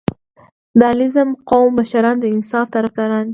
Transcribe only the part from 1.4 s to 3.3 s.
قوم مشران د انصاف طرفداران دي.